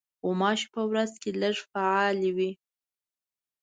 [0.25, 2.51] غوماشې په ورځ کې لږ فعالې وي.